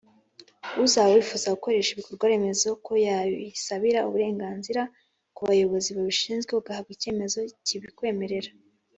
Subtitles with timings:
[0.85, 4.81] Uzaba wifuza gukoresha ibikorwaremezo ko yabisabira uburenganzira
[5.35, 8.51] ku bayobozi babishinzwe agahabwa icyemezo kibimwemerea.